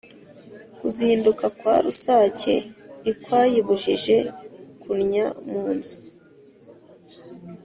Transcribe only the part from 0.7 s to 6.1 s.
Kuzinduka kwa rusake ntikwayibujije kunnya mu nzu.